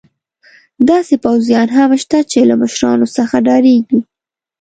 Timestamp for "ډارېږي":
3.45-3.99